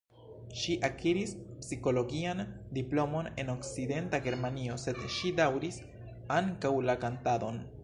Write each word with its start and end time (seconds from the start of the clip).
Ŝi 0.59 0.75
akiris 0.87 1.33
psikologian 1.65 2.41
diplomon 2.77 3.29
en 3.43 3.53
Okcidenta 3.55 4.21
Germanio, 4.29 4.81
sed 4.87 5.05
ŝi 5.19 5.35
daŭris 5.43 5.81
ankaŭ 6.41 6.73
la 6.91 7.01
kantadon. 7.07 7.65